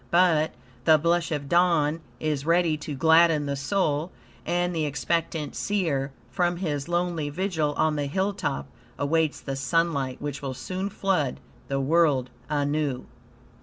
But, 0.09 0.49
"the 0.85 0.97
blush 0.97 1.31
of 1.31 1.47
dawn" 1.47 1.99
is 2.19 2.43
ready 2.43 2.75
to 2.75 2.95
gladden 2.95 3.45
the 3.45 3.55
soul, 3.55 4.11
and 4.47 4.75
the 4.75 4.85
expectant 4.87 5.55
seer, 5.55 6.11
from 6.31 6.57
his 6.57 6.87
lonely 6.89 7.29
vigil 7.29 7.75
on 7.77 7.97
the 7.97 8.07
hilltop, 8.07 8.65
awaits 8.97 9.39
the 9.41 9.55
sunlight 9.55 10.19
which 10.19 10.41
will 10.41 10.55
soon 10.55 10.89
flood 10.89 11.39
the 11.67 11.79
world 11.79 12.31
anew. 12.49 13.05